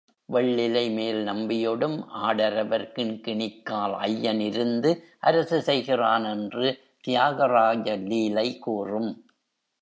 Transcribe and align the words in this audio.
வெள்ளிலை 0.29 0.95
வேல் 0.95 1.25
நம்பியொடும் 1.25 1.97
ஆடரவர் 2.23 2.91
கிண்கிணிக் 2.95 3.61
கால் 3.63 3.93
ஐயன் 3.93 4.39
இருந்து 4.39 4.91
அரசு 5.19 5.61
செய்கிறான் 5.61 6.25
என்று 6.25 6.67
தியாகராஜ 7.07 7.97
லீலை 8.01 8.59
கூறும். 8.59 9.11